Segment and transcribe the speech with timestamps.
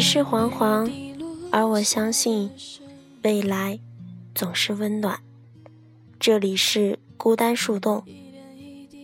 [0.00, 0.90] 世惶惶，
[1.52, 2.50] 而我相信
[3.22, 3.78] 未来
[4.34, 5.18] 总是温暖。
[6.18, 8.02] 这里是孤单树洞，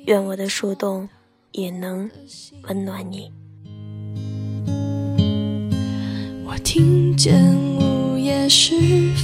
[0.06, 1.09] 愿我的树洞
[1.52, 2.10] 也能
[2.62, 3.30] 温暖你。
[6.46, 8.74] 我听见午夜时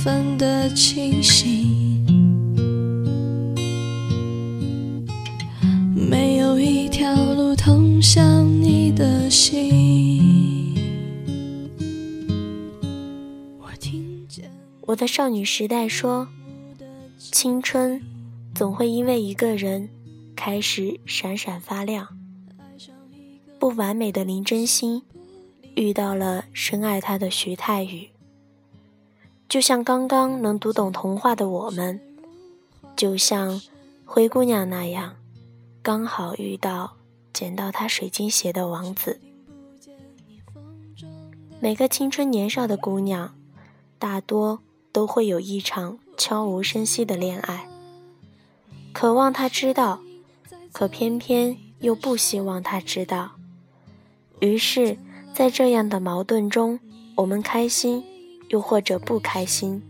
[0.05, 1.73] 分的清醒。
[8.15, 9.82] 向你的心。
[14.93, 16.29] 我的少女时代说，
[17.17, 17.99] 青春
[18.55, 19.89] 总会因为一个人
[20.37, 22.07] 开始闪闪发亮。
[23.59, 25.03] 不完美的林真心
[25.77, 28.11] 遇到了深爱她的徐太宇，
[29.49, 31.99] 就像刚刚能读懂童话的我们，
[32.95, 33.63] 就像
[34.05, 35.17] 灰姑娘那样，
[35.83, 36.99] 刚好遇到。
[37.33, 39.19] 捡到她水晶鞋的王子。
[41.61, 43.35] 每个青春年少的姑娘，
[43.99, 44.61] 大多
[44.93, 47.67] 都会有一场悄无声息的恋爱，
[48.93, 50.01] 渴望他知道，
[50.71, 53.33] 可偏偏又不希望他知道。
[54.41, 54.99] 于是，
[55.35, 56.79] 在这样的矛盾中，
[57.17, 58.05] 我们开心，
[58.49, 59.83] 又或者不开心。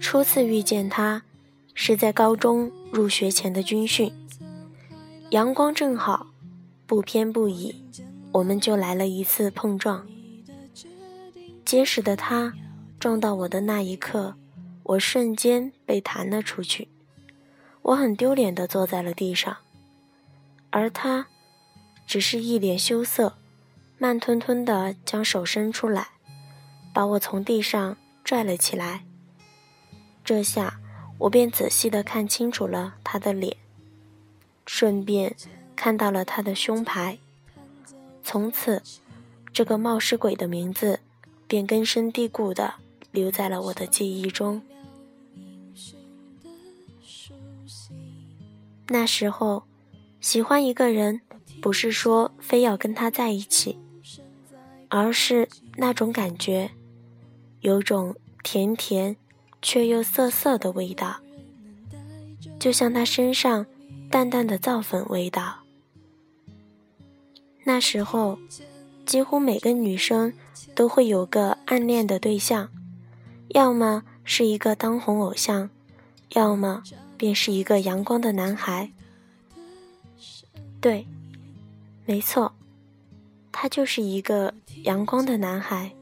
[0.00, 1.22] 初次遇见他。
[1.72, 4.12] 是在高中入学前的军训，
[5.30, 6.26] 阳光正好，
[6.86, 7.74] 不偏不倚，
[8.32, 10.06] 我们就来了一次碰撞。
[11.64, 12.52] 结实的他
[12.98, 14.36] 撞到我的那一刻，
[14.82, 16.88] 我瞬间被弹了出去，
[17.82, 19.56] 我很丢脸的坐在了地上，
[20.70, 21.26] 而他
[22.06, 23.36] 只是一脸羞涩，
[23.98, 26.08] 慢吞吞的将手伸出来，
[26.92, 29.04] 把我从地上拽了起来。
[30.24, 30.78] 这下。
[31.20, 33.54] 我便仔细地看清楚了他的脸，
[34.64, 35.36] 顺便
[35.76, 37.18] 看到了他的胸牌。
[38.24, 38.82] 从此，
[39.52, 41.00] 这个冒失鬼的名字
[41.50, 42.74] 便根深蒂固地
[43.10, 44.62] 留在了我的记忆中。
[48.86, 49.64] 那时候，
[50.20, 51.22] 喜欢一个人，
[51.60, 53.76] 不是说非要跟他在一起，
[54.88, 56.70] 而是那种感觉，
[57.62, 59.16] 有种甜甜。
[59.62, 61.20] 却又涩涩的味道，
[62.58, 63.66] 就像他身上
[64.10, 65.58] 淡淡的皂粉味道。
[67.64, 68.38] 那时候，
[69.04, 70.32] 几乎每个女生
[70.74, 72.70] 都会有个暗恋的对象，
[73.48, 75.70] 要么是一个当红偶像，
[76.30, 76.82] 要么
[77.16, 78.92] 便是一个阳光的男孩。
[80.80, 81.06] 对，
[82.04, 82.54] 没错，
[83.52, 84.54] 他就是一个
[84.84, 85.92] 阳光的男孩。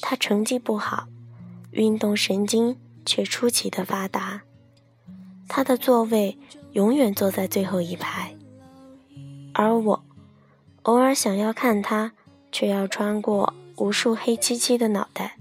[0.00, 1.06] 他成绩不好。
[1.72, 4.42] 运动神经却出奇的发达，
[5.46, 6.36] 他的座位
[6.72, 8.34] 永远坐在最后一排，
[9.54, 10.04] 而我
[10.82, 12.12] 偶尔想要看他，
[12.52, 15.36] 却要穿过无数黑漆漆的脑袋。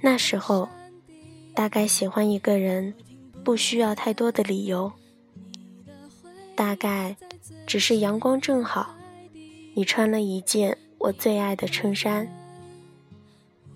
[0.00, 0.68] 那时候，
[1.54, 2.94] 大概喜欢一个人
[3.44, 4.92] 不需要太多的理由，
[6.56, 7.16] 大概
[7.66, 8.96] 只是阳光正好，
[9.74, 12.28] 你穿了一件我最爱的衬衫。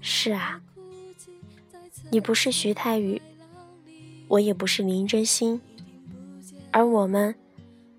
[0.00, 0.60] 是啊，
[2.10, 3.20] 你不是徐太宇，
[4.28, 5.60] 我也不是林真心，
[6.70, 7.34] 而我们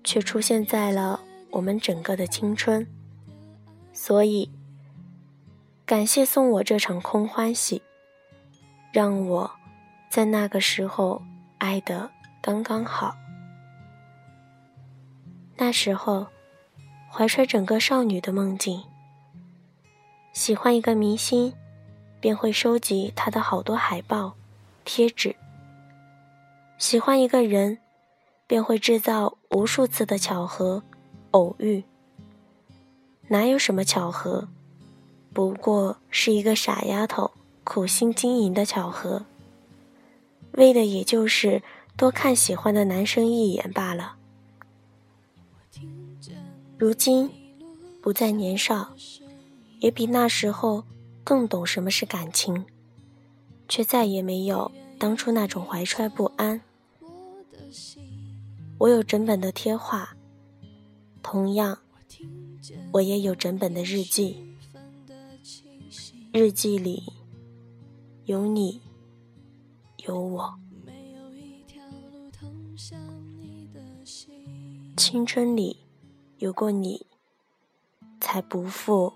[0.04, 1.20] 却出现在了
[1.50, 2.86] 我们整个的青春。
[3.92, 4.50] 所以，
[5.84, 7.82] 感谢送我这场空欢喜，
[8.92, 9.50] 让我
[10.08, 11.22] 在那个时候
[11.58, 12.10] 爱得
[12.40, 13.16] 刚刚好。
[15.56, 16.26] 那时候，
[17.10, 18.84] 怀揣整个少女的梦境，
[20.32, 21.54] 喜欢一个明星。
[22.20, 24.34] 便会收集他的好多海报、
[24.84, 25.36] 贴纸。
[26.76, 27.78] 喜欢一个人，
[28.44, 30.82] 便会制造无数次的巧合、
[31.38, 31.84] 偶遇。
[33.28, 34.48] 哪有什么巧合，
[35.32, 37.30] 不过是一个傻丫头
[37.62, 39.24] 苦心经营的巧合，
[40.52, 41.62] 为的也就是
[41.96, 44.16] 多看喜欢的男生一眼罢了。
[46.76, 47.30] 如今
[48.02, 48.94] 不再年少，
[49.78, 50.84] 也比那时候。
[51.24, 52.64] 更懂什么是感情，
[53.68, 56.62] 却再也没有当初那种怀揣不安。
[58.78, 60.16] 我有整本的贴画，
[61.22, 61.78] 同样，
[62.92, 64.56] 我也有整本的日记。
[66.32, 67.12] 日记里
[68.24, 68.80] 有你，
[70.06, 70.58] 有我。
[74.96, 75.78] 青春里
[76.38, 77.06] 有过你，
[78.20, 79.14] 才不负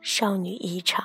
[0.00, 1.04] 少女一场。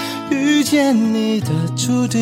[0.51, 2.19] 遇见你的注定，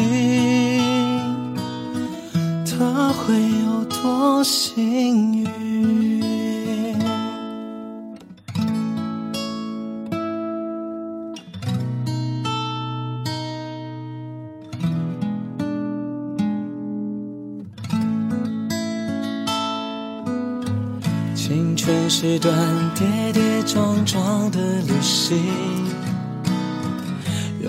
[2.64, 3.34] 他会
[3.66, 5.50] 有多幸运？
[21.36, 22.56] 青春是段
[22.94, 25.36] 跌跌撞撞的旅行。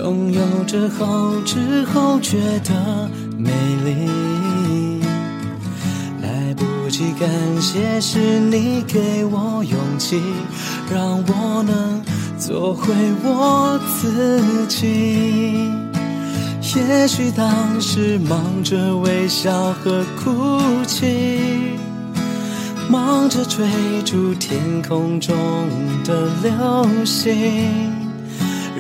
[0.01, 3.51] 拥有着后，知后觉的美
[3.85, 5.03] 丽。
[6.23, 7.29] 来不及感
[7.61, 10.23] 谢，是你给我勇气，
[10.91, 12.01] 让我能
[12.39, 15.69] 做回我自己。
[16.75, 21.77] 也许当时忙着微笑和哭泣，
[22.89, 23.67] 忙着追
[24.07, 25.37] 逐天空中
[26.05, 28.10] 的流星。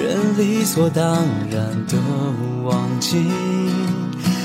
[0.00, 1.14] 人理所当
[1.50, 1.98] 然的
[2.64, 3.18] 忘记，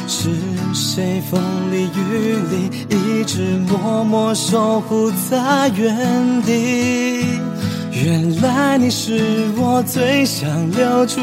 [0.06, 0.30] 是
[0.74, 1.42] 谁风
[1.72, 7.24] 里雨里一直默默守护在原地？
[8.04, 11.22] 原来你是我最想留住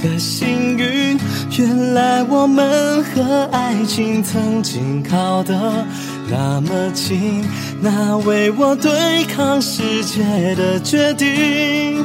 [0.00, 1.18] 的幸运，
[1.58, 5.84] 原来我们和爱情曾经靠得
[6.30, 7.44] 那么近，
[7.80, 12.04] 那为我对抗世界的决定。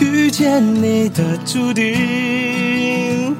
[0.00, 3.34] 遇见你的注定，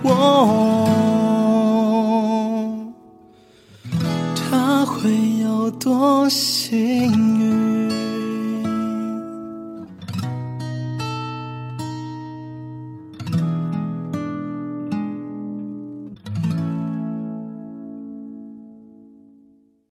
[4.34, 5.10] 他会
[5.42, 7.77] 有多幸运？